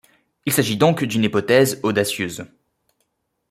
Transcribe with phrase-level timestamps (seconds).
[0.47, 2.47] Il s'agit donc d'une hypothèse audacieuse.